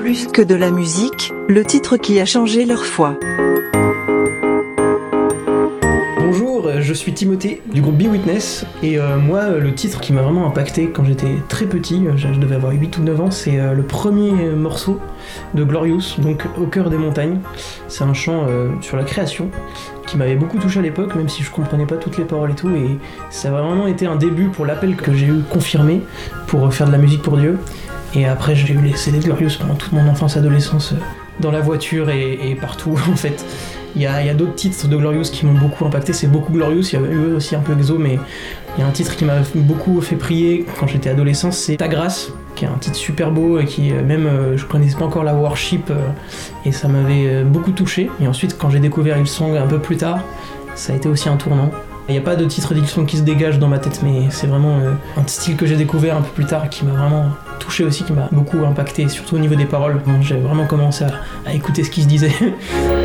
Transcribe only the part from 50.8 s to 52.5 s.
a été aussi un tournant. Il n'y a pas de